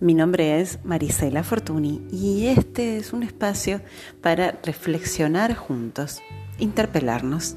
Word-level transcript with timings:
Mi 0.00 0.14
nombre 0.14 0.60
es 0.60 0.78
Marisela 0.84 1.42
Fortuny 1.42 2.00
y 2.12 2.46
este 2.46 2.98
es 2.98 3.12
un 3.12 3.24
espacio 3.24 3.80
para 4.22 4.52
reflexionar 4.62 5.56
juntos, 5.56 6.22
interpelarnos 6.60 7.56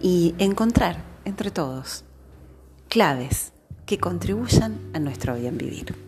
y 0.00 0.36
encontrar 0.38 1.02
entre 1.24 1.50
todos 1.50 2.04
claves 2.88 3.52
que 3.84 3.98
contribuyan 3.98 4.78
a 4.94 5.00
nuestro 5.00 5.34
bien 5.34 5.58
vivir. 5.58 6.01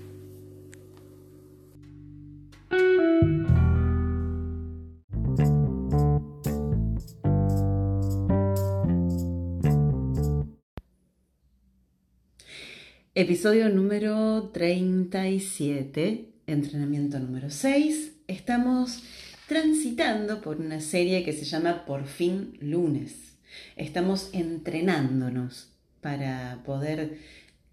Episodio 13.17 13.69
número 13.69 14.51
37, 14.53 16.33
entrenamiento 16.49 17.21
número 17.21 17.49
6. 17.49 18.11
Estamos 18.27 19.05
transitando 19.47 20.41
por 20.41 20.57
una 20.57 20.81
serie 20.81 21.23
que 21.23 21.33
se 21.33 21.45
llama 21.45 21.85
Por 21.85 22.07
fin 22.07 22.59
lunes. 22.61 23.37
Estamos 23.77 24.31
entrenándonos 24.33 25.69
para 26.01 26.65
poder 26.67 27.21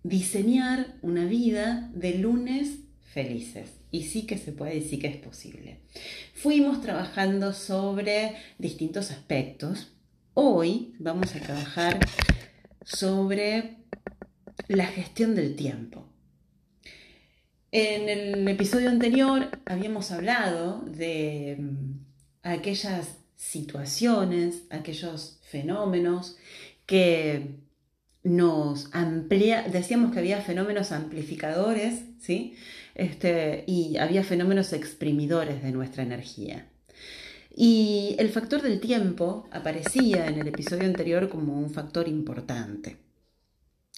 diseñar 0.04 0.94
una 1.02 1.26
vida 1.26 1.90
de 1.96 2.20
lunes 2.20 2.82
felices. 3.12 3.72
Y 3.90 4.04
sí 4.04 4.28
que 4.28 4.38
se 4.38 4.52
puede 4.52 4.78
y 4.78 4.84
sí 4.84 5.00
que 5.00 5.08
es 5.08 5.18
posible. 5.18 5.80
Fuimos 6.36 6.84
trabajando 6.84 7.54
sobre 7.54 8.36
distintos 8.60 9.10
aspectos. 9.10 9.92
Hoy 10.36 10.94
vamos 11.00 11.36
a 11.36 11.40
trabajar 11.40 11.98
sobre 12.86 13.81
la 14.68 14.86
gestión 14.86 15.36
del 15.36 15.56
tiempo. 15.56 16.08
En 17.72 18.10
el 18.10 18.48
episodio 18.48 18.90
anterior 18.90 19.50
habíamos 19.66 20.12
hablado 20.12 20.82
de 20.82 21.58
mm, 21.60 22.00
aquellas 22.44 23.18
situaciones, 23.36 24.64
aquellos 24.70 25.40
fenómenos 25.44 26.38
que 26.86 27.56
nos 28.24 28.94
amplía, 28.94 29.64
decíamos 29.64 30.12
que 30.12 30.20
había 30.20 30.42
fenómenos 30.42 30.92
amplificadores, 30.92 32.04
¿sí? 32.20 32.56
Este, 32.94 33.64
y 33.68 33.98
había 33.98 34.24
fenómenos 34.24 34.74
exprimidores 34.74 35.64
de 35.64 35.72
nuestra 35.72 36.04
energía. 36.04 36.68
Y 37.56 38.16
el 38.20 38.30
factor 38.30 38.62
del 38.62 38.80
tiempo 38.80 39.48
aparecía 39.52 40.28
en 40.28 40.40
el 40.40 40.48
episodio 40.48 40.86
anterior 40.86 41.30
como 41.30 41.58
un 41.58 41.70
factor 41.70 42.08
importante. 42.08 42.98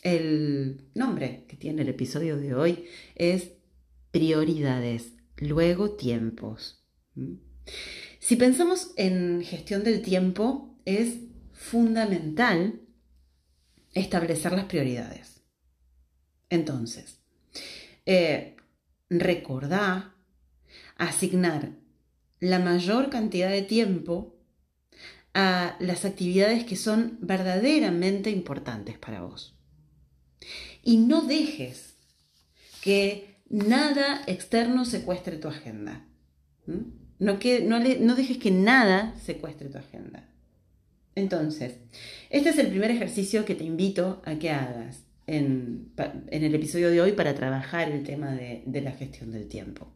El 0.03 0.89
nombre 0.93 1.45
que 1.47 1.55
tiene 1.55 1.81
el 1.81 1.89
episodio 1.89 2.37
de 2.37 2.53
hoy 2.53 2.85
es 3.15 3.53
prioridades, 4.11 5.13
luego 5.37 5.91
tiempos. 5.95 6.83
¿Mm? 7.15 7.35
Si 8.19 8.35
pensamos 8.35 8.91
en 8.97 9.43
gestión 9.43 9.83
del 9.83 10.01
tiempo, 10.01 10.77
es 10.85 11.19
fundamental 11.53 12.81
establecer 13.93 14.51
las 14.51 14.65
prioridades. 14.65 15.41
Entonces, 16.49 17.19
eh, 18.05 18.57
asignar 20.97 21.71
la 22.39 22.59
mayor 22.59 23.09
cantidad 23.09 23.49
de 23.49 23.61
tiempo 23.61 24.35
a 25.33 25.77
las 25.79 26.03
actividades 26.03 26.65
que 26.65 26.75
son 26.75 27.17
verdaderamente 27.21 28.29
importantes 28.29 28.97
para 28.97 29.21
vos. 29.21 29.57
Y 30.83 30.97
no 30.97 31.21
dejes 31.21 31.95
que 32.81 33.37
nada 33.49 34.21
externo 34.27 34.85
secuestre 34.85 35.37
tu 35.37 35.47
agenda. 35.47 36.05
No, 37.19 37.39
que, 37.39 37.61
no, 37.61 37.79
no 37.79 38.15
dejes 38.15 38.37
que 38.37 38.51
nada 38.51 39.15
secuestre 39.19 39.69
tu 39.69 39.77
agenda. 39.77 40.29
Entonces, 41.15 41.75
este 42.29 42.49
es 42.49 42.57
el 42.57 42.67
primer 42.67 42.91
ejercicio 42.91 43.45
que 43.45 43.55
te 43.55 43.63
invito 43.63 44.21
a 44.25 44.35
que 44.35 44.49
hagas 44.49 45.03
en, 45.27 45.91
el 46.31 46.55
episodio 46.55 46.89
de 46.89 47.01
hoy 47.01 47.11
para 47.13 47.35
trabajar 47.35 47.91
el 47.91 48.03
tema 48.03 48.31
de, 48.31 48.63
de 48.65 48.81
la 48.81 48.91
gestión 48.91 49.31
del 49.31 49.47
tiempo. 49.47 49.87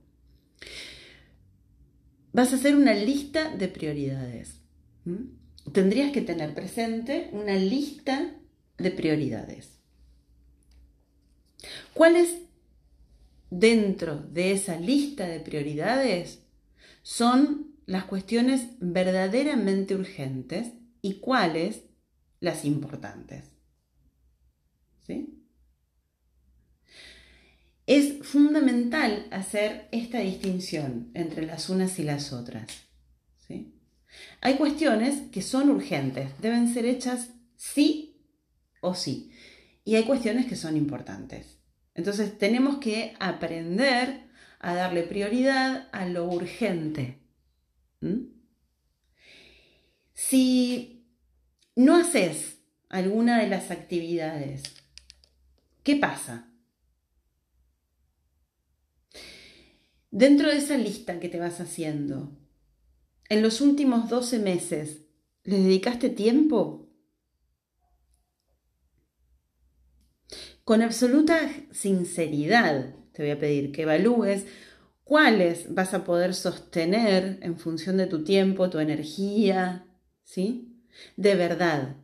Vas 2.34 2.54
a 2.54 2.58
hacer 2.58 2.76
una 2.76 2.94
lista 2.94 3.56
de 3.56 3.68
prioridades. 3.68 4.62
Tendrías 5.74 6.12
que 6.12 6.22
tener 6.22 6.54
presente 6.54 7.30
una 7.32 7.56
lista 7.56 8.36
de 8.78 8.92
prioridades. 8.92 9.77
¿Cuáles 11.98 12.38
dentro 13.50 14.18
de 14.18 14.52
esa 14.52 14.80
lista 14.80 15.28
de 15.28 15.40
prioridades 15.40 16.44
son 17.02 17.76
las 17.88 18.04
cuestiones 18.04 18.68
verdaderamente 18.80 19.96
urgentes 19.96 20.74
y 21.02 21.16
cuáles 21.16 21.86
las 22.40 22.66
importantes? 22.66 23.46
¿Sí? 25.08 25.44
Es 27.88 28.20
fundamental 28.22 29.26
hacer 29.32 29.88
esta 29.92 30.20
distinción 30.20 31.10
entre 31.16 31.48
las 31.48 31.68
unas 31.68 31.98
y 31.98 32.04
las 32.04 32.32
otras. 32.32 32.68
¿sí? 33.48 33.74
Hay 34.42 34.58
cuestiones 34.58 35.32
que 35.32 35.42
son 35.42 35.72
urgentes, 35.72 36.30
deben 36.44 36.72
ser 36.72 36.86
hechas 36.86 37.32
sí 37.56 38.22
o 38.82 38.94
sí. 38.94 39.32
Y 39.84 39.96
hay 39.96 40.04
cuestiones 40.04 40.46
que 40.46 40.56
son 40.56 40.78
importantes. 40.78 41.57
Entonces 41.98 42.38
tenemos 42.38 42.78
que 42.78 43.16
aprender 43.20 44.28
a 44.60 44.76
darle 44.76 45.04
prioridad 45.04 45.90
a 45.92 46.06
lo 46.06 46.26
urgente. 46.26 47.20
Si 50.14 51.04
no 51.76 51.96
haces 51.98 52.60
alguna 52.88 53.42
de 53.42 53.50
las 53.50 53.72
actividades, 53.72 54.64
¿qué 55.84 55.96
pasa? 55.96 56.52
Dentro 60.12 60.50
de 60.50 60.58
esa 60.58 60.78
lista 60.78 61.20
que 61.20 61.30
te 61.30 61.40
vas 61.40 61.60
haciendo, 61.60 62.38
en 63.28 63.42
los 63.42 63.60
últimos 63.60 64.08
12 64.08 64.38
meses, 64.40 65.02
¿le 65.44 65.60
dedicaste 65.60 66.10
tiempo 66.10 66.87
Con 70.68 70.82
absoluta 70.82 71.50
sinceridad 71.72 72.94
te 73.14 73.24
voy 73.24 73.32
a 73.32 73.40
pedir 73.40 73.72
que 73.72 73.84
evalúes 73.84 74.46
cuáles 75.06 75.74
vas 75.74 75.94
a 75.94 76.04
poder 76.04 76.34
sostener 76.34 77.40
en 77.42 77.58
función 77.58 77.96
de 77.96 78.06
tu 78.06 78.26
tiempo, 78.26 78.70
tu 78.70 78.80
energía, 78.80 79.88
¿sí? 80.26 80.84
De 81.16 81.36
verdad. 81.36 81.96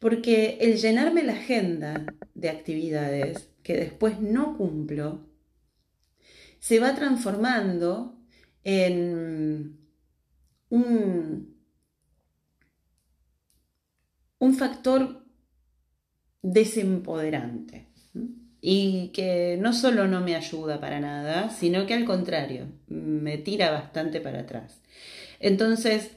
Porque 0.00 0.58
el 0.60 0.78
llenarme 0.78 1.22
la 1.22 1.34
agenda 1.34 2.04
de 2.34 2.50
actividades 2.50 3.48
que 3.62 3.76
después 3.76 4.20
no 4.20 4.56
cumplo, 4.56 5.28
se 6.58 6.80
va 6.80 6.96
transformando 6.96 8.18
en 8.64 9.78
un, 10.68 11.56
un 14.40 14.54
factor 14.54 15.24
desempoderante 16.42 17.89
y 18.60 19.08
que 19.08 19.56
no 19.58 19.72
solo 19.72 20.06
no 20.06 20.20
me 20.20 20.36
ayuda 20.36 20.80
para 20.80 21.00
nada, 21.00 21.50
sino 21.50 21.86
que 21.86 21.94
al 21.94 22.04
contrario, 22.04 22.68
me 22.88 23.38
tira 23.38 23.70
bastante 23.70 24.20
para 24.20 24.40
atrás. 24.40 24.80
Entonces, 25.38 26.10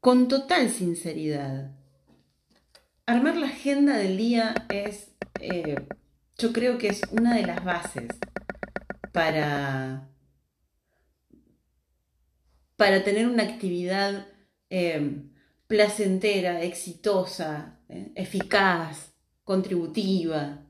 con 0.00 0.28
total 0.28 0.68
sinceridad, 0.70 1.72
armar 3.06 3.36
la 3.36 3.46
agenda 3.46 3.96
del 3.96 4.16
día 4.16 4.54
es, 4.68 5.12
eh, 5.40 5.76
yo 6.38 6.52
creo 6.52 6.78
que 6.78 6.88
es 6.88 7.02
una 7.10 7.36
de 7.36 7.46
las 7.46 7.64
bases 7.64 8.08
para, 9.12 10.08
para 12.76 13.04
tener 13.04 13.26
una 13.26 13.42
actividad 13.42 14.28
eh, 14.70 15.22
placentera, 15.66 16.62
exitosa, 16.62 17.80
eh, 17.88 18.12
eficaz, 18.14 19.11
contributiva. 19.44 20.66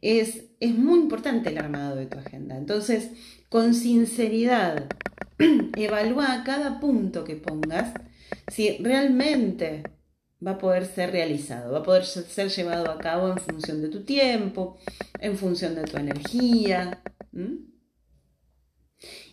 Es, 0.00 0.44
es 0.60 0.74
muy 0.74 1.00
importante 1.00 1.50
el 1.50 1.58
armado 1.58 1.96
de 1.96 2.06
tu 2.06 2.18
agenda. 2.18 2.56
Entonces, 2.56 3.10
con 3.48 3.74
sinceridad, 3.74 4.88
evalúa 5.76 6.42
cada 6.44 6.80
punto 6.80 7.24
que 7.24 7.36
pongas 7.36 7.92
si 8.48 8.76
realmente 8.78 9.82
va 10.44 10.52
a 10.52 10.58
poder 10.58 10.86
ser 10.86 11.10
realizado, 11.10 11.72
va 11.72 11.78
a 11.80 11.82
poder 11.82 12.04
ser 12.04 12.48
llevado 12.48 12.90
a 12.90 12.98
cabo 12.98 13.28
en 13.30 13.38
función 13.38 13.82
de 13.82 13.88
tu 13.88 14.04
tiempo, 14.04 14.78
en 15.20 15.36
función 15.36 15.74
de 15.74 15.84
tu 15.84 15.96
energía. 15.96 17.02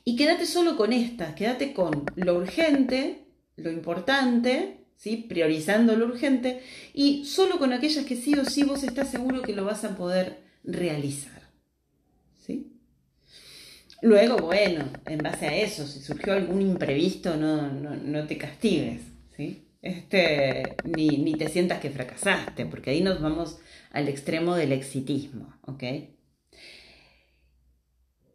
Y 0.04 0.16
quédate 0.16 0.46
solo 0.46 0.78
con 0.78 0.94
estas, 0.94 1.36
quédate 1.36 1.74
con 1.74 2.06
lo 2.16 2.36
urgente, 2.36 3.28
lo 3.56 3.72
importante 3.72 4.85
¿sí? 4.96 5.26
priorizando 5.28 5.96
lo 5.96 6.06
urgente 6.06 6.62
y 6.94 7.26
solo 7.26 7.58
con 7.60 7.74
aquellas 7.74 8.06
que 8.06 8.16
sí 8.16 8.34
o 8.34 8.46
sí 8.46 8.64
vos 8.64 8.84
estás 8.84 9.10
seguro 9.10 9.42
que 9.42 9.56
lo 9.56 9.66
vas 9.66 9.84
a 9.84 9.96
poder 9.96 10.40
realizar. 10.64 11.42
¿sí? 12.46 12.74
Luego, 14.02 14.38
bueno, 14.38 14.90
en 15.06 15.20
base 15.20 15.48
a 15.48 15.56
eso, 15.56 15.88
si 15.88 16.00
surgió 16.02 16.34
algún 16.34 16.62
imprevisto, 16.62 17.38
no, 17.38 17.72
no, 17.72 17.96
no 17.96 18.28
te 18.28 18.38
castigues, 18.38 19.02
¿sí? 19.36 19.66
este, 19.86 20.76
ni, 20.84 21.10
ni 21.20 21.36
te 21.36 21.48
sientas 21.48 21.80
que 21.80 21.92
fracasaste, 21.92 22.66
porque 22.66 22.90
ahí 22.90 23.02
nos 23.02 23.22
vamos 23.22 23.60
al 23.92 24.10
extremo 24.10 24.56
del 24.56 24.72
exitismo. 24.72 25.54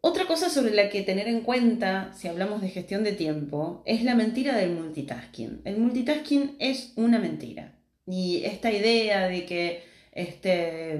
Otra 0.03 0.25
cosa 0.25 0.49
sobre 0.49 0.73
la 0.73 0.89
que 0.89 1.03
tener 1.03 1.27
en 1.27 1.41
cuenta 1.41 2.11
si 2.15 2.27
hablamos 2.27 2.61
de 2.61 2.69
gestión 2.69 3.03
de 3.03 3.11
tiempo 3.11 3.83
es 3.85 4.03
la 4.03 4.15
mentira 4.15 4.57
del 4.57 4.71
multitasking. 4.71 5.61
El 5.63 5.77
multitasking 5.77 6.55
es 6.57 6.93
una 6.95 7.19
mentira. 7.19 7.75
Y 8.07 8.43
esta 8.43 8.71
idea 8.71 9.27
de 9.27 9.45
que 9.45 9.83
este, 10.11 10.99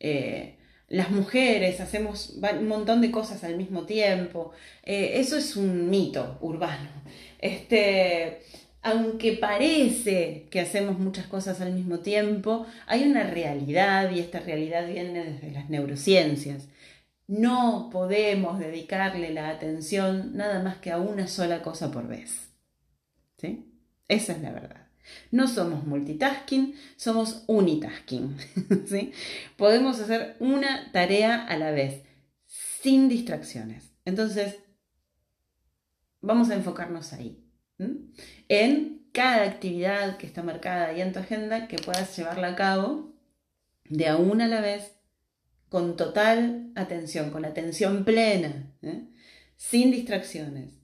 eh, 0.00 0.56
las 0.88 1.10
mujeres 1.10 1.80
hacemos 1.80 2.34
un 2.58 2.66
montón 2.66 3.00
de 3.00 3.12
cosas 3.12 3.44
al 3.44 3.56
mismo 3.56 3.86
tiempo, 3.86 4.50
eh, 4.82 5.12
eso 5.20 5.36
es 5.36 5.54
un 5.54 5.88
mito 5.88 6.38
urbano. 6.40 6.90
Este, 7.38 8.40
aunque 8.82 9.34
parece 9.34 10.46
que 10.50 10.60
hacemos 10.60 10.98
muchas 10.98 11.26
cosas 11.26 11.60
al 11.60 11.72
mismo 11.72 12.00
tiempo, 12.00 12.66
hay 12.88 13.04
una 13.04 13.22
realidad 13.22 14.10
y 14.10 14.18
esta 14.18 14.40
realidad 14.40 14.86
viene 14.88 15.24
desde 15.24 15.52
las 15.52 15.70
neurociencias. 15.70 16.68
No 17.26 17.90
podemos 17.90 18.58
dedicarle 18.58 19.32
la 19.32 19.48
atención 19.48 20.36
nada 20.36 20.62
más 20.62 20.78
que 20.78 20.92
a 20.92 20.98
una 20.98 21.26
sola 21.26 21.62
cosa 21.62 21.90
por 21.90 22.06
vez. 22.06 22.50
¿Sí? 23.38 23.72
Esa 24.08 24.32
es 24.32 24.42
la 24.42 24.52
verdad. 24.52 24.86
No 25.30 25.46
somos 25.46 25.84
multitasking, 25.84 26.74
somos 26.96 27.44
unitasking. 27.46 28.36
¿sí? 28.86 29.12
Podemos 29.56 30.00
hacer 30.00 30.36
una 30.40 30.90
tarea 30.92 31.44
a 31.44 31.56
la 31.56 31.70
vez, 31.70 32.02
sin 32.46 33.08
distracciones. 33.08 33.92
Entonces, 34.04 34.56
vamos 36.20 36.50
a 36.50 36.54
enfocarnos 36.54 37.12
ahí, 37.12 37.44
en 38.48 39.08
cada 39.12 39.44
actividad 39.44 40.16
que 40.16 40.26
está 40.26 40.42
marcada 40.42 40.88
ahí 40.88 41.00
en 41.00 41.12
tu 41.12 41.18
agenda, 41.18 41.68
que 41.68 41.78
puedas 41.78 42.16
llevarla 42.16 42.48
a 42.48 42.56
cabo 42.56 43.14
de 43.84 44.08
a 44.08 44.16
una 44.16 44.44
a 44.46 44.48
la 44.48 44.60
vez, 44.60 44.96
con 45.68 45.96
total 45.96 46.70
atención, 46.74 47.30
con 47.30 47.44
atención 47.44 48.04
plena, 48.04 48.72
¿eh? 48.82 49.04
sin 49.56 49.90
distracciones 49.90 50.76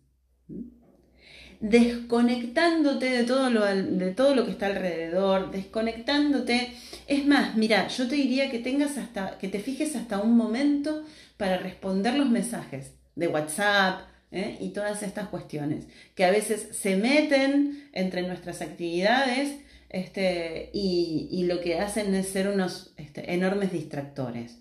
desconectándote 1.63 3.09
de 3.09 3.23
todo, 3.23 3.49
lo, 3.49 3.65
de 3.65 4.11
todo 4.13 4.35
lo 4.35 4.45
que 4.45 4.51
está 4.51 4.67
alrededor, 4.67 5.53
desconectándote. 5.53 6.73
Es 7.07 7.25
más, 7.25 7.55
mira, 7.55 7.87
yo 7.87 8.09
te 8.09 8.17
diría 8.17 8.51
que 8.51 8.59
tengas 8.59 8.99
hasta, 8.99 9.39
que 9.39 9.49
te 9.49 9.61
fijes 9.61 9.95
hasta 9.95 10.19
un 10.19 10.37
momento 10.37 11.05
para 11.37 11.59
responder 11.59 12.15
los 12.17 12.29
mensajes 12.29 12.95
de 13.15 13.29
WhatsApp 13.29 14.09
¿eh? 14.33 14.59
y 14.61 14.71
todas 14.71 15.05
estas 15.05 15.29
cuestiones, 15.29 15.87
que 16.17 16.25
a 16.25 16.33
veces 16.33 16.69
se 16.73 16.97
meten 16.97 17.89
entre 17.93 18.23
nuestras 18.23 18.61
actividades 18.61 19.61
este, 19.93 20.71
y, 20.73 21.45
lo 21.47 21.61
que 21.61 21.79
hacen 21.79 22.15
es 22.15 22.29
ser 22.29 22.49
unos 22.49 22.95
este, 22.97 23.35
enormes 23.35 23.73
distractores. 23.73 24.59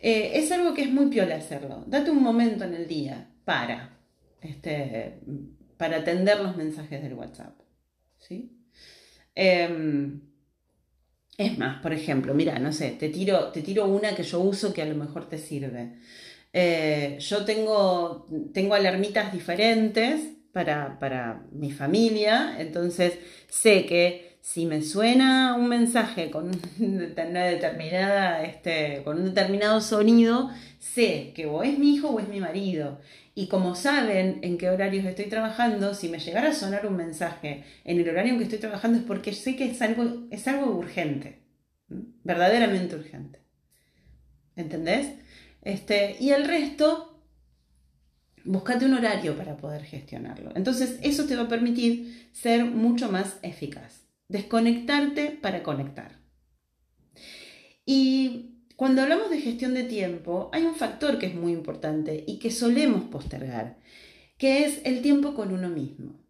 Eh, 0.00 0.32
es 0.34 0.52
algo 0.52 0.72
que 0.72 0.82
es 0.82 0.90
muy 0.90 1.06
piola 1.06 1.36
hacerlo. 1.36 1.84
Date 1.86 2.10
un 2.10 2.22
momento 2.22 2.64
en 2.64 2.74
el 2.74 2.86
día 2.86 3.28
para. 3.44 3.98
Este, 4.40 5.18
para 5.76 5.98
atender 5.98 6.40
los 6.40 6.56
mensajes 6.56 7.02
del 7.02 7.14
WhatsApp. 7.14 7.58
¿sí? 8.18 8.52
Em, 9.34 10.20
es 11.36 11.58
más, 11.58 11.82
por 11.82 11.92
ejemplo, 11.92 12.32
mira, 12.32 12.58
no 12.58 12.72
sé, 12.72 12.92
te 12.92 13.08
tiro, 13.08 13.50
te 13.52 13.62
tiro 13.62 13.86
una 13.86 14.14
que 14.14 14.22
yo 14.22 14.40
uso 14.40 14.72
que 14.72 14.82
a 14.82 14.86
lo 14.86 14.94
mejor 14.94 15.28
te 15.28 15.38
sirve. 15.38 15.98
Eh, 16.52 17.18
yo 17.20 17.44
tengo, 17.44 18.26
tengo 18.54 18.74
alarmitas 18.74 19.32
diferentes 19.32 20.36
para, 20.52 20.98
para, 20.98 21.44
mi 21.52 21.70
familia, 21.70 22.56
entonces 22.58 23.18
sé 23.48 23.84
que 23.84 24.25
si 24.46 24.64
me 24.64 24.80
suena 24.80 25.56
un 25.56 25.68
mensaje 25.68 26.30
con 26.30 26.52
una 26.78 27.44
determinada, 27.46 28.44
este, 28.44 29.02
con 29.02 29.18
un 29.18 29.34
determinado 29.34 29.80
sonido, 29.80 30.50
sé 30.78 31.32
que 31.34 31.46
o 31.46 31.64
es 31.64 31.76
mi 31.80 31.96
hijo 31.96 32.10
o 32.10 32.20
es 32.20 32.28
mi 32.28 32.38
marido. 32.38 33.00
Y 33.34 33.48
como 33.48 33.74
saben 33.74 34.38
en 34.42 34.56
qué 34.56 34.70
horarios 34.70 35.04
estoy 35.04 35.24
trabajando, 35.24 35.94
si 35.94 36.08
me 36.08 36.20
llegara 36.20 36.50
a 36.50 36.54
sonar 36.54 36.86
un 36.86 36.96
mensaje 36.96 37.64
en 37.82 37.98
el 37.98 38.08
horario 38.08 38.34
en 38.34 38.38
que 38.38 38.44
estoy 38.44 38.60
trabajando 38.60 38.98
es 38.98 39.04
porque 39.04 39.32
sé 39.32 39.56
que 39.56 39.68
es 39.68 39.82
algo, 39.82 40.28
es 40.30 40.46
algo 40.46 40.70
urgente, 40.76 41.42
verdaderamente 41.88 42.94
urgente. 42.94 43.40
¿Entendés? 44.54 45.08
Este, 45.62 46.18
y 46.20 46.30
el 46.30 46.46
resto, 46.46 47.20
búscate 48.44 48.84
un 48.84 48.94
horario 48.94 49.36
para 49.36 49.56
poder 49.56 49.82
gestionarlo. 49.82 50.52
Entonces, 50.54 51.00
eso 51.02 51.24
te 51.24 51.34
va 51.34 51.42
a 51.42 51.48
permitir 51.48 52.30
ser 52.32 52.64
mucho 52.64 53.10
más 53.10 53.38
eficaz. 53.42 54.05
Desconectarte 54.28 55.30
para 55.30 55.62
conectar. 55.62 56.18
Y 57.84 58.56
cuando 58.76 59.02
hablamos 59.02 59.30
de 59.30 59.40
gestión 59.40 59.72
de 59.72 59.84
tiempo, 59.84 60.50
hay 60.52 60.64
un 60.64 60.74
factor 60.74 61.18
que 61.18 61.26
es 61.26 61.34
muy 61.34 61.52
importante 61.52 62.24
y 62.26 62.38
que 62.38 62.50
solemos 62.50 63.04
postergar, 63.04 63.78
que 64.36 64.64
es 64.64 64.80
el 64.84 65.00
tiempo 65.00 65.34
con 65.34 65.52
uno 65.52 65.68
mismo. 65.68 66.20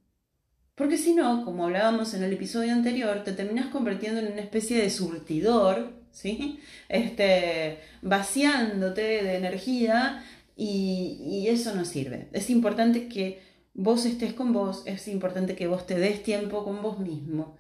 Porque 0.77 0.99
si 0.99 1.15
no, 1.15 1.45
como 1.45 1.65
hablábamos 1.65 2.13
en 2.15 2.23
el 2.23 2.35
episodio 2.35 2.73
anterior, 2.73 3.25
te 3.25 3.33
terminas 3.33 3.69
convirtiendo 3.69 4.21
en 4.21 4.31
una 4.31 4.43
especie 4.43 4.77
de 4.77 4.91
surtidor, 4.91 5.95
¿sí? 6.13 6.61
Este, 6.91 7.79
vaciándote 8.03 9.01
de 9.01 9.37
energía 9.37 10.23
y, 10.55 11.19
y 11.23 11.49
eso 11.49 11.75
no 11.75 11.87
sirve. 11.87 12.29
Es 12.33 12.51
importante 12.51 13.09
que 13.09 13.41
vos 13.73 14.05
estés 14.05 14.35
con 14.35 14.53
vos, 14.53 14.83
es 14.85 15.09
importante 15.09 15.57
que 15.57 15.67
vos 15.67 15.87
te 15.87 15.99
des 15.99 16.23
tiempo 16.23 16.63
con 16.63 16.83
vos 16.83 16.99
mismo 16.99 17.57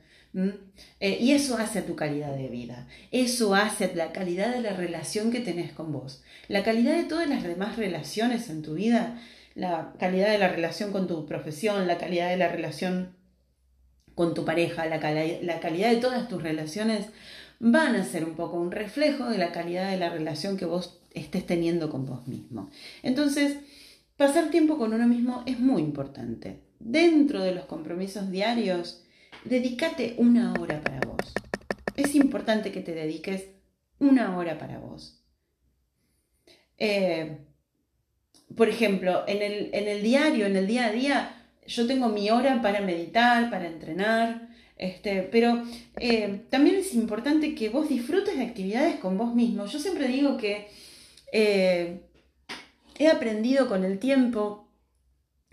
eh, 1.01 1.19
y 1.21 1.33
eso 1.33 1.57
hace 1.57 1.79
a 1.79 1.87
tu 1.87 1.97
calidad 1.97 2.35
de 2.37 2.49
vida, 2.49 2.87
eso 3.11 3.55
hace 3.55 3.87
a 3.87 3.95
la 3.95 4.13
calidad 4.13 4.55
de 4.55 4.61
la 4.61 4.75
relación 4.75 5.31
que 5.31 5.41
tenés 5.41 5.73
con 5.73 5.93
vos, 5.93 6.23
la 6.49 6.63
calidad 6.63 6.95
de 6.95 7.05
todas 7.05 7.29
las 7.29 7.43
demás 7.43 7.77
relaciones 7.77 8.51
en 8.51 8.63
tu 8.63 8.75
vida, 8.75 9.19
la 9.55 9.95
calidad 9.99 10.31
de 10.31 10.39
la 10.39 10.49
relación 10.49 10.93
con 10.93 11.07
tu 11.07 11.25
profesión, 11.25 11.87
la 11.87 11.97
calidad 11.97 12.29
de 12.29 12.37
la 12.37 12.49
relación 12.49 13.17
con 14.15 14.35
tu 14.35 14.45
pareja, 14.45 14.87
la, 14.87 14.99
la 15.43 15.61
calidad 15.61 15.91
de 15.91 15.97
todas 15.97 16.29
tus 16.29 16.43
relaciones 16.43 17.07
van 17.59 17.97
a 17.97 18.05
ser 18.05 18.25
un 18.25 18.35
poco 18.35 18.59
un 18.59 18.71
reflejo 18.71 19.27
de 19.27 19.39
la 19.39 19.53
calidad 19.53 19.91
de 19.91 19.97
la 19.97 20.11
relación 20.11 20.57
que 20.57 20.67
vos 20.67 21.01
estés 21.15 21.47
teniendo 21.47 21.89
con 21.89 22.05
vos 22.05 22.27
mismo. 22.27 22.69
Entonces, 23.03 23.57
pasar 24.17 24.51
tiempo 24.51 24.77
con 24.77 24.93
uno 24.93 25.07
mismo 25.07 25.43
es 25.47 25.59
muy 25.59 25.83
importante. 25.83 26.61
Dentro 26.79 27.43
de 27.43 27.55
los 27.55 27.65
compromisos 27.65 28.31
diarios, 28.31 29.06
dedícate 29.49 30.15
una 30.19 30.55
hora 30.55 30.81
para 30.81 31.01
vos. 31.01 31.33
Es 31.97 32.15
importante 32.15 32.73
que 32.73 32.81
te 32.81 32.95
dediques 32.95 33.45
una 33.99 34.37
hora 34.37 34.59
para 34.59 34.79
vos. 34.79 35.23
Eh, 36.79 37.39
por 38.55 38.69
ejemplo, 38.69 39.25
en 39.27 39.43
el, 39.43 40.03
diario, 40.03 40.47
en 40.47 40.57
el 40.57 40.67
día 40.67 40.87
a 40.87 40.93
día, 40.93 41.49
yo 41.67 41.87
tengo 41.87 42.09
mi 42.09 42.31
hora 42.31 42.63
para 42.63 42.81
meditar, 42.81 43.51
para 43.51 43.67
entrenar, 43.67 44.49
este, 44.77 45.23
pero 45.23 45.63
eh, 45.99 46.43
también 46.51 46.77
es 46.77 46.95
importante 46.95 47.55
que 47.55 47.71
vos 47.71 47.89
disfrutes 47.89 48.37
de 48.37 48.45
actividades 48.45 48.97
con 48.97 49.19
vos 49.19 49.35
mismo. 49.35 49.67
Yo 49.67 49.79
siempre 49.79 50.07
digo 50.09 50.37
que 50.37 50.69
eh, 51.33 52.03
he 52.99 53.09
aprendido 53.09 53.69
con 53.69 53.85
el 53.85 53.99
tiempo, 53.99 54.69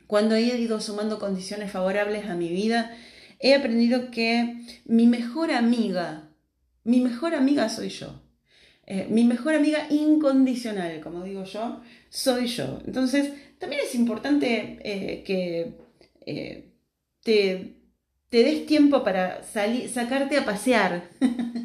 cuando 0.07 0.35
he 0.35 0.41
ido 0.41 0.79
sumando 0.79 1.19
condiciones 1.19 1.71
favorables 1.71 2.25
a 2.27 2.35
mi 2.35 2.49
vida, 2.49 2.95
he 3.43 3.53
aprendido 3.53 4.09
que 4.09 4.55
mi 4.85 5.05
mejor 5.05 5.51
amiga, 5.51 6.29
mi 6.85 7.01
mejor 7.01 7.35
amiga 7.35 7.67
soy 7.67 7.89
yo. 7.89 8.21
Eh, 8.85 9.07
mi 9.09 9.25
mejor 9.25 9.53
amiga 9.53 9.85
incondicional, 9.89 11.01
como 11.01 11.23
digo 11.25 11.43
yo, 11.43 11.81
soy 12.09 12.47
yo. 12.47 12.81
Entonces, 12.85 13.33
también 13.59 13.81
es 13.85 13.95
importante 13.95 14.79
eh, 14.83 15.23
que 15.23 15.73
eh, 16.25 16.69
te, 17.21 17.75
des 18.31 18.65
tiempo 18.65 19.03
para 19.03 19.43
sacarte 19.43 20.37
a 20.37 20.45
pasear. 20.45 21.09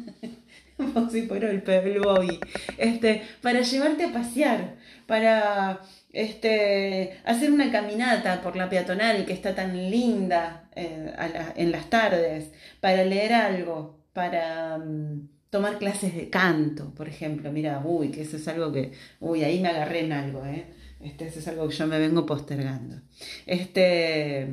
Como 0.93 1.09
si 1.09 1.23
fuera 1.23 1.49
el 1.49 1.61
Boy. 1.99 2.39
Este, 2.77 3.23
para 3.41 3.61
llevarte 3.61 4.05
a 4.05 4.13
pasear, 4.13 4.75
para 5.05 5.81
este, 6.11 7.19
hacer 7.23 7.51
una 7.51 7.71
caminata 7.71 8.41
por 8.41 8.55
la 8.55 8.69
peatonal 8.69 9.25
que 9.25 9.33
está 9.33 9.55
tan 9.55 9.89
linda 9.89 10.69
eh, 10.75 11.13
en 11.55 11.71
las 11.71 11.89
tardes, 11.89 12.51
para 12.79 13.03
leer 13.03 13.33
algo, 13.33 13.99
para 14.13 14.77
mm, 14.77 15.29
tomar 15.49 15.77
clases 15.77 16.15
de 16.15 16.29
canto, 16.29 16.93
por 16.93 17.07
ejemplo. 17.07 17.51
Mira, 17.51 17.81
uy, 17.83 18.09
que 18.11 18.21
eso 18.21 18.37
es 18.37 18.47
algo 18.47 18.71
que, 18.71 18.93
uy, 19.19 19.43
ahí 19.43 19.59
me 19.59 19.69
agarré 19.69 20.01
en 20.01 20.13
algo, 20.13 20.45
¿eh? 20.45 20.65
Este, 20.99 21.27
eso 21.27 21.39
es 21.39 21.47
algo 21.47 21.67
que 21.67 21.75
yo 21.75 21.87
me 21.87 21.99
vengo 21.99 22.25
postergando. 22.25 23.01
Este, 23.45 24.47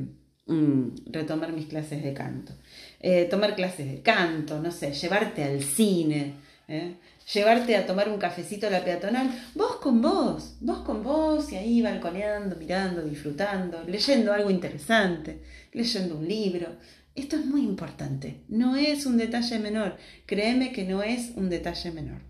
mm, 0.47 1.11
retomar 1.11 1.53
mis 1.53 1.67
clases 1.67 2.03
de 2.03 2.13
canto. 2.13 2.53
Eh, 3.01 3.27
tomar 3.31 3.55
clases 3.55 3.87
de 3.91 4.03
canto, 4.03 4.61
no 4.61 4.71
sé, 4.71 4.93
llevarte 4.93 5.45
al 5.45 5.63
cine, 5.63 6.35
¿eh? 6.69 6.97
llevarte 7.33 7.77
a 7.77 7.87
tomar 7.87 8.09
un 8.09 8.19
cafecito 8.19 8.67
a 8.67 8.71
la 8.71 8.85
peatonal, 8.85 9.31
vos 9.55 9.77
con 9.77 10.01
vos, 10.01 10.57
vos 10.61 10.79
con 10.79 11.03
vos, 11.03 11.53
y 11.53 11.57
ahí 11.57 11.83
balconeando, 11.83 12.57
mirando, 12.57 13.03
disfrutando, 13.03 13.83
leyendo 13.85 14.33
algo 14.33 14.51
interesante, 14.51 15.43
leyendo 15.73 16.17
un 16.17 16.27
libro. 16.27 16.77
Esto 17.15 17.37
es 17.37 17.47
muy 17.47 17.63
importante, 17.63 18.43
no 18.49 18.77
es 18.77 19.07
un 19.07 19.17
detalle 19.17 19.59
menor, 19.59 19.97
créeme 20.27 20.73
que 20.73 20.85
no 20.85 21.03
es 21.03 21.33
un 21.35 21.49
detalle 21.49 21.91
menor. 21.91 22.21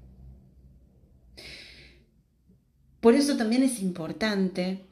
Por 3.01 3.15
eso 3.15 3.37
también 3.37 3.63
es 3.63 3.81
importante, 3.81 4.87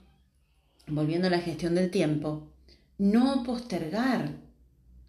volviendo 0.86 1.28
a 1.28 1.30
la 1.30 1.40
gestión 1.40 1.74
del 1.74 1.90
tiempo, 1.90 2.53
no 2.98 3.42
postergar 3.42 4.30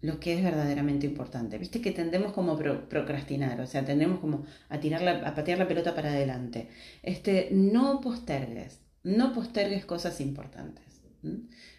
lo 0.02 0.20
que 0.20 0.34
es 0.34 0.42
verdaderamente 0.42 1.06
importante. 1.06 1.58
Viste 1.58 1.80
que 1.80 1.90
tendemos 1.90 2.32
como 2.32 2.56
procrastinar, 2.56 3.60
o 3.60 3.66
sea, 3.66 3.84
tendemos 3.84 4.20
como 4.20 4.44
a 4.68 4.78
tirar 4.78 5.06
a 5.08 5.34
patear 5.34 5.58
la 5.58 5.68
pelota 5.68 5.94
para 5.94 6.10
adelante. 6.10 6.68
Este, 7.02 7.48
no 7.52 8.00
postergues, 8.00 8.80
no 9.02 9.32
postergues 9.32 9.84
cosas 9.84 10.20
importantes. 10.20 10.84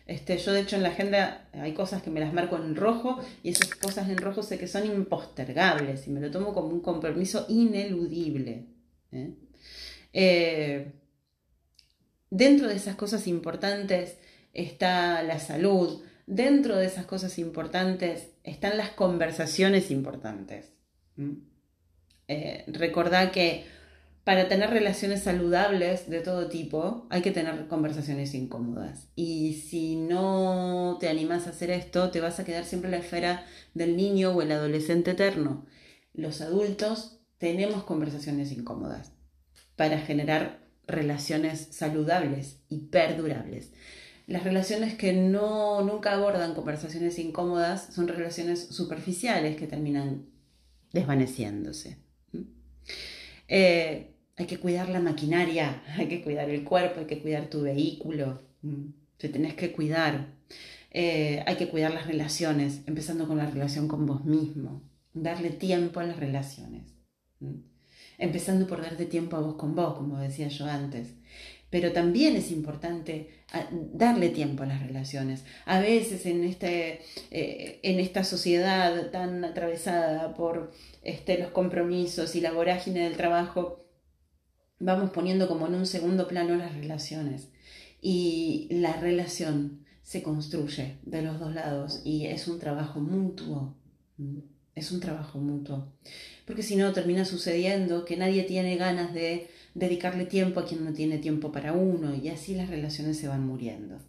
Este, 0.06 0.38
yo 0.38 0.52
de 0.54 0.62
hecho 0.62 0.76
en 0.76 0.84
la 0.84 0.90
agenda 0.90 1.48
hay 1.54 1.74
cosas 1.74 2.02
que 2.02 2.10
me 2.10 2.20
las 2.20 2.34
marco 2.34 2.58
en 2.58 2.76
rojo 2.76 3.20
y 3.44 3.50
esas 3.50 3.76
cosas 3.76 4.10
en 4.10 4.18
rojo 4.18 4.42
sé 4.42 4.58
que 4.58 4.68
son 4.68 4.86
impostergables 4.86 6.08
y 6.08 6.12
me 6.12 6.22
lo 6.22 6.32
tomo 6.32 6.54
como 6.54 6.70
un 6.70 6.82
compromiso 6.82 7.46
ineludible. 7.50 8.68
¿eh? 9.12 9.34
Eh, 10.14 10.92
dentro 12.30 12.68
de 12.68 12.76
esas 12.76 12.96
cosas 12.96 13.28
importantes 13.28 14.18
está 14.58 15.24
la 15.24 15.40
salud, 15.40 16.04
dentro 16.26 16.76
de 16.76 16.86
esas 16.86 17.06
cosas 17.06 17.40
importantes 17.40 18.32
están 18.44 18.78
las 18.78 18.90
conversaciones 18.90 19.92
importantes. 19.92 20.74
Eh, 22.28 22.66
recordá 22.68 23.32
que 23.32 23.66
para 24.26 24.50
tener 24.50 24.70
relaciones 24.72 25.24
saludables 25.24 26.10
de 26.10 26.20
todo 26.20 26.50
tipo 26.50 27.08
hay 27.10 27.22
que 27.22 27.32
tener 27.32 27.68
conversaciones 27.68 28.34
incómodas. 28.34 29.08
Y 29.16 29.54
si 29.54 29.96
no 29.96 30.98
te 31.00 31.08
animas 31.08 31.48
a 31.48 31.52
hacer 31.52 31.70
esto, 31.70 32.12
te 32.12 32.20
vas 32.20 32.40
a 32.40 32.44
quedar 32.44 32.66
siempre 32.66 32.90
en 32.90 32.92
la 32.92 33.06
esfera 33.06 33.46
del 33.74 33.96
niño 33.96 34.32
o 34.32 34.42
el 34.42 34.52
adolescente 34.52 35.12
eterno. 35.12 35.66
Los 36.14 36.42
adultos 36.42 37.22
tenemos 37.38 37.84
conversaciones 37.84 38.52
incómodas 38.52 39.14
para 39.78 40.00
generar 40.00 40.68
relaciones 40.88 41.68
saludables 41.72 42.60
y 42.68 42.88
perdurables. 42.88 43.72
Las 44.27 44.43
relaciones 44.43 44.96
que 44.96 45.13
no, 45.13 45.81
nunca 45.84 46.12
abordan 46.12 46.53
conversaciones 46.53 47.17
incómodas 47.17 47.93
son 47.93 48.10
relaciones 48.10 48.60
superficiales 48.60 49.55
que 49.55 49.67
terminan 49.67 50.25
desvaneciéndose. 50.91 51.98
Eh, 53.48 54.12
hay 54.36 54.46
que 54.46 54.60
cuidar 54.60 54.89
la 54.89 55.00
maquinaria, 55.00 55.81
hay 55.98 56.10
que 56.10 56.22
cuidar 56.22 56.50
el 56.50 56.65
cuerpo, 56.65 57.00
hay 57.00 57.05
que 57.05 57.22
cuidar 57.22 57.50
tu 57.50 57.62
vehículo, 57.62 58.41
te 59.17 59.29
tenés 59.29 59.55
que 59.55 59.72
cuidar. 59.72 60.36
Eh, 60.91 61.43
hay 61.46 61.55
que 61.55 61.69
cuidar 61.69 61.93
las 61.93 62.07
relaciones, 62.07 62.81
empezando 62.86 63.27
con 63.27 63.38
la 63.38 63.46
relación 63.46 63.88
con 63.88 64.05
vos 64.05 64.25
mismo, 64.25 64.81
darle 65.13 65.51
tiempo 65.51 66.01
a 66.01 66.05
las 66.05 66.17
relaciones. 66.17 66.84
Empezando 68.17 68.67
por 68.67 68.81
darte 68.81 69.05
tiempo 69.05 69.38
a 69.38 69.41
vos 69.41 69.55
con 69.55 69.75
vos, 69.75 69.96
como 69.96 70.17
decía 70.17 70.50
yo 70.50 70.65
antes 70.65 71.13
pero 71.70 71.92
también 71.92 72.36
es 72.36 72.52
importante 72.52 73.30
ah, 73.52 73.68
darle 73.72 74.30
tiempo 74.30 74.64
a 74.64 74.68
las 74.68 74.86
relaciones. 74.86 75.44
A 75.66 75.80
veces 75.80 76.26
en, 76.26 76.44
este, 76.44 77.02
eh, 77.32 77.80
en 77.84 78.00
esta 78.00 78.24
sociedad 78.24 79.12
tan 79.12 79.44
atravesada 79.44 80.34
por 80.34 80.72
este, 81.04 81.38
los 81.38 81.52
compromisos 81.52 82.36
y 82.36 82.42
la 82.42 82.54
vorágine 82.54 83.02
del 83.02 83.18
trabajo, 83.18 83.86
vamos 84.80 85.10
poniendo 85.12 85.48
como 85.48 85.68
en 85.68 85.76
un 85.76 85.86
segundo 85.86 86.28
plano 86.28 86.56
las 86.56 86.74
relaciones. 86.74 87.50
Y 88.02 88.68
la 88.72 88.94
relación 88.94 89.86
se 90.04 90.24
construye 90.24 91.00
de 91.02 91.22
los 91.22 91.40
dos 91.40 91.54
lados 91.54 92.02
y 92.06 92.28
es 92.28 92.48
un 92.48 92.60
trabajo 92.60 93.02
mutuo. 93.02 93.76
Es 94.77 94.91
un 94.91 95.00
trabajo 95.00 95.39
mutuo. 95.39 95.91
Porque 96.46 96.62
si 96.62 96.75
no, 96.75 96.93
termina 96.93 97.25
sucediendo 97.25 98.05
que 98.05 98.15
nadie 98.15 98.43
tiene 98.43 98.77
ganas 98.77 99.12
de 99.12 99.50
dedicarle 99.74 100.25
tiempo 100.25 100.60
a 100.60 100.65
quien 100.67 100.86
no 100.86 100.93
tiene 100.93 101.17
tiempo 101.17 101.51
para 101.51 101.74
uno 101.74 102.13
y 102.13 102.29
así 102.29 102.53
las 102.53 102.69
relaciones 102.69 103.17
se 103.17 103.27
van 103.27 103.43
muriendo. 103.43 104.00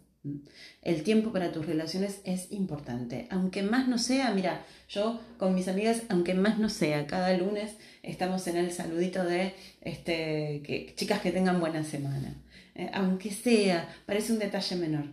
El 0.83 1.01
tiempo 1.01 1.31
para 1.31 1.51
tus 1.51 1.65
relaciones 1.65 2.21
es 2.23 2.51
importante, 2.51 3.27
aunque 3.31 3.63
más 3.63 3.87
no 3.87 3.97
sea, 3.97 4.31
mira, 4.31 4.63
yo 4.87 5.19
con 5.37 5.55
mis 5.55 5.67
amigas, 5.67 6.03
aunque 6.09 6.35
más 6.35 6.59
no 6.59 6.69
sea, 6.69 7.07
cada 7.07 7.35
lunes 7.35 7.71
estamos 8.03 8.45
en 8.45 8.57
el 8.57 8.71
saludito 8.71 9.23
de 9.23 9.55
este, 9.81 10.61
que, 10.63 10.93
chicas 10.95 11.21
que 11.21 11.31
tengan 11.31 11.59
buena 11.59 11.83
semana. 11.83 12.43
Eh, 12.75 12.91
aunque 12.93 13.31
sea, 13.31 13.89
parece 14.05 14.33
un 14.33 14.39
detalle 14.39 14.75
menor, 14.75 15.05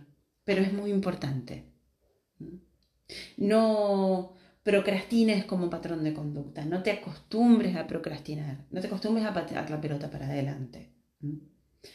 pero 0.43 0.61
es 0.61 0.71
muy 0.71 0.91
importante. 0.91 1.65
No, 3.37 4.36
procrastines 4.67 5.45
como 5.45 5.69
patrón 5.69 6.03
de 6.03 6.13
conducta, 6.13 6.65
no 6.65 6.83
te 6.83 6.91
acostumbres 6.91 7.77
a 7.77 7.87
procrastinar, 7.87 8.65
no 8.69 8.81
te 8.81 8.87
acostumbres 8.87 9.25
a 9.25 9.33
patear 9.33 9.69
la 9.69 9.79
pelota 9.79 10.11
para 10.11 10.27
adelante. 10.27 10.89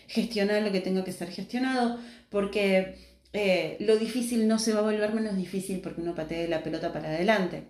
Gestionar 0.08 0.62
lo 0.62 0.72
que 0.72 0.80
tenga 0.80 1.04
que 1.04 1.12
ser 1.12 1.28
gestionado, 1.30 1.98
porque 2.30 2.96
eh, 3.34 3.76
lo 3.80 3.98
difícil 3.98 4.48
no 4.48 4.58
se 4.58 4.72
va 4.72 4.78
a 4.78 4.90
volver 4.90 5.12
menos 5.12 5.36
difícil 5.36 5.82
porque 5.82 6.00
uno 6.00 6.14
patee 6.14 6.48
la 6.48 6.62
pelota 6.62 6.94
para 6.94 7.10
adelante. 7.10 7.64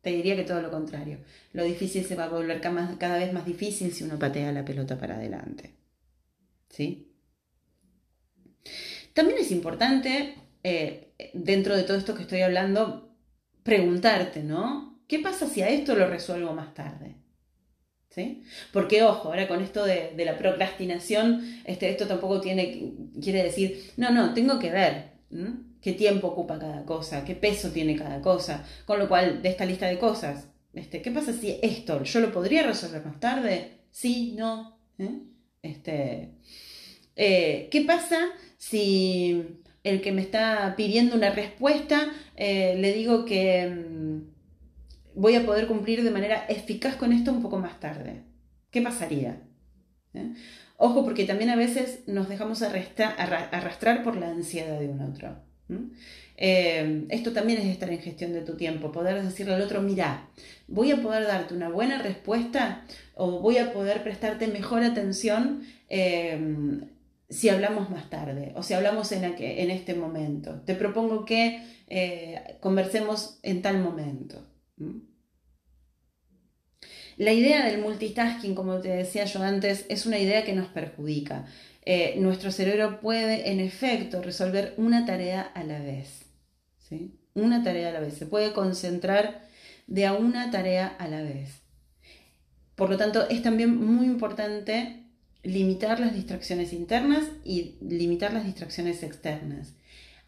Te 0.00 0.08
diría 0.08 0.36
que 0.36 0.44
todo 0.44 0.62
lo 0.62 0.70
contrario. 0.70 1.18
Lo 1.52 1.62
difícil 1.62 2.06
se 2.06 2.16
va 2.16 2.24
a 2.24 2.28
volver 2.30 2.62
cada 2.62 3.18
vez 3.18 3.34
más 3.34 3.44
difícil 3.44 3.92
si 3.92 4.04
uno 4.04 4.18
patea 4.18 4.52
la 4.52 4.64
pelota 4.64 4.96
para 4.96 5.16
adelante. 5.16 5.74
¿Sí? 6.70 7.12
También 9.12 9.38
es 9.38 9.50
importante, 9.50 10.34
eh, 10.62 11.12
dentro 11.34 11.76
de 11.76 11.82
todo 11.82 11.98
esto 11.98 12.14
que 12.14 12.22
estoy 12.22 12.40
hablando, 12.40 13.09
preguntarte, 13.62 14.42
¿no? 14.42 15.00
¿Qué 15.06 15.18
pasa 15.18 15.46
si 15.48 15.62
a 15.62 15.68
esto 15.68 15.94
lo 15.94 16.06
resuelvo 16.06 16.52
más 16.52 16.74
tarde? 16.74 17.16
¿Sí? 18.10 18.42
Porque 18.72 19.02
ojo, 19.02 19.28
ahora 19.28 19.46
con 19.46 19.62
esto 19.62 19.84
de, 19.84 20.12
la 20.16 20.36
procrastinación, 20.36 21.42
este, 21.64 21.90
esto 21.90 22.06
tampoco 22.06 22.40
tiene, 22.40 22.94
quiere 23.22 23.42
decir, 23.42 23.92
no, 23.96 24.10
no, 24.10 24.34
tengo 24.34 24.58
que 24.58 24.70
ver 24.70 25.10
qué 25.80 25.92
tiempo 25.92 26.28
ocupa 26.28 26.58
cada 26.58 26.84
cosa, 26.84 27.24
qué 27.24 27.36
peso 27.36 27.70
tiene 27.70 27.96
cada 27.96 28.20
cosa, 28.20 28.66
con 28.84 28.98
lo 28.98 29.08
cual 29.08 29.42
de 29.42 29.48
esta 29.48 29.64
lista 29.64 29.86
de 29.86 29.98
cosas, 29.98 30.48
este, 30.74 31.02
¿qué 31.02 31.10
pasa 31.10 31.32
si 31.32 31.58
esto 31.62 32.02
yo 32.02 32.20
lo 32.20 32.32
podría 32.32 32.64
resolver 32.64 33.04
más 33.04 33.18
tarde? 33.20 33.78
Sí, 33.90 34.34
no. 34.36 34.78
¿Eh? 34.98 35.20
Este, 35.62 36.30
eh, 37.16 37.68
¿Qué 37.70 37.82
pasa 37.82 38.30
si 38.56 39.59
el 39.82 40.00
que 40.00 40.12
me 40.12 40.22
está 40.22 40.74
pidiendo 40.76 41.16
una 41.16 41.30
respuesta, 41.30 42.12
eh, 42.36 42.76
le 42.78 42.92
digo 42.92 43.24
que 43.24 43.68
mm, 43.68 44.20
voy 45.14 45.34
a 45.34 45.46
poder 45.46 45.66
cumplir 45.66 46.02
de 46.02 46.10
manera 46.10 46.44
eficaz 46.48 46.96
con 46.96 47.12
esto 47.12 47.32
un 47.32 47.42
poco 47.42 47.58
más 47.58 47.80
tarde. 47.80 48.22
¿Qué 48.70 48.82
pasaría? 48.82 49.40
¿Eh? 50.14 50.32
Ojo, 50.76 51.04
porque 51.04 51.24
también 51.24 51.50
a 51.50 51.56
veces 51.56 52.00
nos 52.06 52.28
dejamos 52.28 52.62
arrastrar, 52.62 54.02
por 54.02 54.16
la 54.16 54.28
ansiedad 54.28 54.78
de 54.78 54.88
un 54.88 55.00
otro. 55.02 55.36
Eh, 56.36 57.06
esto 57.10 57.32
también 57.32 57.60
es 57.60 57.66
estar 57.66 57.90
en 57.90 58.00
gestión 58.00 58.32
de 58.32 58.40
tu 58.40 58.56
tiempo, 58.56 58.90
poder 58.90 59.22
decirle 59.22 59.54
al 59.54 59.62
otro, 59.62 59.82
mira, 59.82 60.28
voy 60.66 60.90
a 60.90 61.02
poder 61.02 61.26
darte 61.26 61.54
una 61.54 61.68
buena 61.68 62.02
respuesta 62.02 62.84
o 63.14 63.40
voy 63.40 63.58
a 63.58 63.72
poder 63.72 64.02
prestarte 64.02 64.48
mejor 64.48 64.82
atención 64.82 65.62
si 67.30 67.48
hablamos 67.48 67.90
más 67.90 68.10
tarde 68.10 68.52
o 68.56 68.62
si 68.62 68.74
hablamos 68.74 69.12
en, 69.12 69.24
en 69.24 69.70
este 69.70 69.94
momento. 69.94 70.60
Te 70.62 70.74
propongo 70.74 71.24
que 71.24 71.64
eh, 71.86 72.58
conversemos 72.60 73.38
en 73.42 73.62
tal 73.62 73.78
momento. 73.78 74.44
La 77.16 77.32
idea 77.32 77.64
del 77.64 77.80
multitasking, 77.80 78.54
como 78.54 78.80
te 78.80 78.88
decía 78.88 79.24
yo 79.26 79.42
antes, 79.42 79.86
es 79.88 80.06
una 80.06 80.18
idea 80.18 80.44
que 80.44 80.54
nos 80.54 80.68
perjudica. 80.68 81.46
Eh, 81.84 82.14
nuestro 82.18 82.50
cerebro 82.50 83.00
puede, 83.00 83.50
en 83.50 83.60
efecto, 83.60 84.22
resolver 84.22 84.74
una 84.76 85.06
tarea 85.06 85.42
a 85.42 85.62
la 85.62 85.78
vez. 85.80 86.24
¿sí? 86.78 87.20
Una 87.34 87.62
tarea 87.62 87.90
a 87.90 87.92
la 87.92 88.00
vez. 88.00 88.14
Se 88.14 88.26
puede 88.26 88.52
concentrar 88.52 89.42
de 89.86 90.06
a 90.06 90.14
una 90.14 90.50
tarea 90.50 90.88
a 90.98 91.08
la 91.08 91.22
vez. 91.22 91.60
Por 92.74 92.90
lo 92.90 92.96
tanto, 92.96 93.28
es 93.28 93.42
también 93.42 93.76
muy 93.76 94.06
importante 94.06 94.99
limitar 95.42 96.00
las 96.00 96.14
distracciones 96.14 96.72
internas 96.72 97.24
y 97.44 97.76
limitar 97.80 98.32
las 98.32 98.44
distracciones 98.44 99.02
externas. 99.02 99.74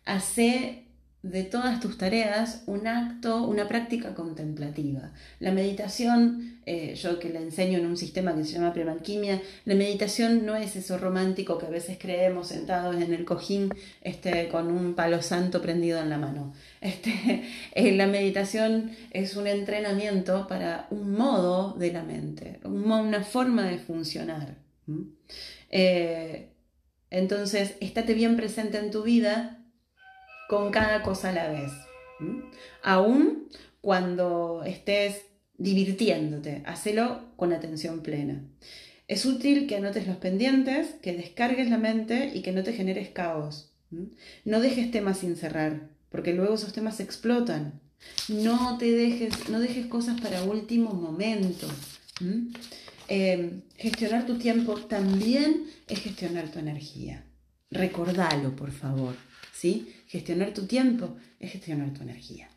Hace 0.05 0.85
de 1.23 1.45
todas 1.45 1.79
tus 1.79 1.99
tareas 1.99 2.65
un 2.67 2.89
acto, 2.89 3.45
una 3.45 3.69
práctica 3.69 4.13
contemplativa. 4.15 5.13
La 5.39 5.53
meditación, 5.53 6.59
eh, 6.67 6.97
yo 6.97 7.21
que 7.21 7.29
la 7.29 7.41
enseño 7.41 7.79
en 7.79 7.87
un 7.87 7.97
sistema 7.97 8.35
que 8.35 8.45
se 8.45 8.55
llama 8.55 8.73
premanquimia, 8.73 9.41
la 9.65 9.77
meditación 9.77 10.45
no 10.45 10.57
es 10.57 10.75
eso 10.75 10.99
romántico 10.99 11.59
que 11.59 11.67
a 11.67 11.71
veces 11.71 11.97
creemos 12.01 12.49
sentados 12.49 12.97
en 12.97 13.15
el 13.15 13.25
cojín 13.25 13.73
este, 14.01 14.49
con 14.49 14.73
un 14.73 14.95
palo 14.95 15.23
santo 15.23 15.63
prendido 15.63 16.01
en 16.01 16.11
la 16.11 16.19
mano. 16.19 16.55
Este, 16.81 17.45
eh, 17.75 17.93
la 17.93 18.09
meditación 18.09 18.91
es 19.13 19.37
un 19.37 19.47
entrenamiento 19.47 20.49
para 20.49 20.89
un 20.91 21.13
modo 21.13 21.75
de 21.75 21.93
la 21.93 22.03
mente, 22.03 22.59
una 22.65 23.23
forma 23.23 23.63
de 23.65 23.79
funcionar. 23.79 24.72
Eh, 25.71 26.51
entonces, 27.11 27.75
estate 27.81 28.15
bien 28.15 28.37
presente 28.37 28.79
en 28.79 28.91
tu 28.91 29.03
vida 29.03 29.65
con 30.49 30.71
cada 30.71 31.03
cosa 31.03 31.31
a 31.31 31.33
la 31.33 31.49
vez. 31.49 31.73
Aún 32.83 33.49
cuando 33.81 34.63
estés 34.65 35.23
divirtiéndote, 35.59 36.63
hacelo 36.67 37.21
con 37.37 37.53
atención 37.53 38.03
plena. 38.03 38.43
Es 39.09 39.27
útil 39.27 39.67
que 39.67 39.77
anotes 39.77 40.07
los 40.07 40.17
pendientes, 40.17 40.95
que 41.03 41.13
descargues 41.13 41.69
la 41.69 41.79
mente 41.79 42.33
y 42.35 42.43
que 42.43 42.53
no 42.53 42.63
te 42.63 42.73
generes 42.73 43.11
caos. 43.11 43.73
No 44.45 44.61
dejes 44.61 44.91
temas 44.91 45.19
sin 45.19 45.37
cerrar, 45.37 45.89
porque 46.09 46.33
luego 46.33 46.55
esos 46.55 46.73
temas 46.73 47.01
explotan. 47.01 47.81
No 48.29 48.79
te 48.79 48.91
dejes, 48.91 49.49
no 49.51 49.61
dejes 49.61 49.87
cosas 49.87 50.21
para 50.21 50.43
último 50.45 50.95
momento. 50.95 51.69
Eh, 53.09 53.63
gestionar 53.77 54.27
tu 54.27 54.39
tiempo 54.39 54.75
también 54.77 55.67
es 55.89 56.01
gestionar 56.01 56.51
tu 56.51 56.59
energía. 56.59 57.25
Recordalo, 57.71 58.55
por 58.55 58.71
favor. 58.71 59.15
¿sí? 59.53 59.95
Gestionar 60.09 60.53
tu 60.53 60.67
tiempo 60.67 61.17
es 61.39 61.53
gestionar 61.53 61.93
tu 61.93 62.03
energía. 62.03 62.49